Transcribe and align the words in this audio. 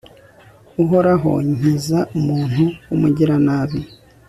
uhoraho, 0.83 1.31
nkiza 1.55 1.99
umuntu 2.17 2.63
w'umugiranabi 2.87 3.79